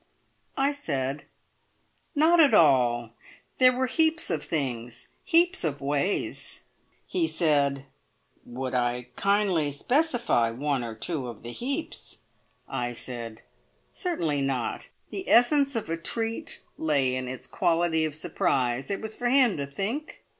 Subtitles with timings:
[0.57, 1.25] I said,
[2.15, 3.11] "Not at all!
[3.59, 6.61] There were heaps of things heaps of ways."
[7.05, 7.85] He said,
[8.43, 12.17] "Would I kindly specify one or two of the `heaps'?"
[12.67, 13.43] I said,
[13.91, 14.87] "Certainly not!
[15.11, 18.89] The essence of a treat lay in its quality of surprise.
[18.89, 20.23] It was for him to think."